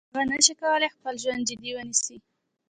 [0.11, 2.15] هغه نشي کولای خپل ژوند جدي ونیسي.